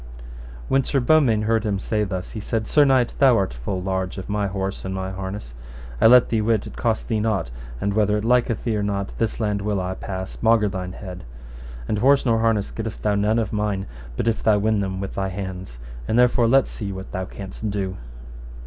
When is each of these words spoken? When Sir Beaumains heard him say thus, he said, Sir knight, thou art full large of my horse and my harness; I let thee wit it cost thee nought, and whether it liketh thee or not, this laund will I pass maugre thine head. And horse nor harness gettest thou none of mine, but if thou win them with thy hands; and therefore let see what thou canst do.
When 0.67 0.83
Sir 0.83 0.99
Beaumains 0.99 1.45
heard 1.45 1.63
him 1.63 1.77
say 1.77 2.03
thus, 2.03 2.31
he 2.31 2.39
said, 2.39 2.65
Sir 2.65 2.85
knight, 2.85 3.13
thou 3.19 3.37
art 3.37 3.53
full 3.53 3.83
large 3.83 4.17
of 4.17 4.29
my 4.29 4.47
horse 4.47 4.83
and 4.83 4.95
my 4.95 5.11
harness; 5.11 5.53
I 6.01 6.07
let 6.07 6.29
thee 6.29 6.41
wit 6.41 6.65
it 6.65 6.75
cost 6.75 7.07
thee 7.07 7.19
nought, 7.19 7.51
and 7.79 7.93
whether 7.93 8.17
it 8.17 8.25
liketh 8.25 8.63
thee 8.63 8.75
or 8.75 8.81
not, 8.81 9.15
this 9.19 9.39
laund 9.39 9.61
will 9.61 9.79
I 9.79 9.93
pass 9.93 10.41
maugre 10.41 10.69
thine 10.69 10.93
head. 10.93 11.23
And 11.87 11.99
horse 11.99 12.25
nor 12.25 12.39
harness 12.39 12.71
gettest 12.71 13.03
thou 13.03 13.13
none 13.13 13.37
of 13.37 13.53
mine, 13.53 13.85
but 14.17 14.27
if 14.27 14.41
thou 14.41 14.57
win 14.57 14.79
them 14.79 14.99
with 15.01 15.13
thy 15.13 15.27
hands; 15.27 15.77
and 16.07 16.17
therefore 16.17 16.47
let 16.47 16.65
see 16.65 16.91
what 16.91 17.11
thou 17.11 17.25
canst 17.25 17.69
do. 17.69 17.97